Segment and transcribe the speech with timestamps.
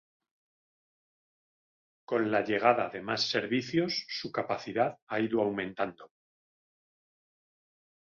[2.11, 6.11] Con la llegada de más servicios, su capacidad ha ido aumentando.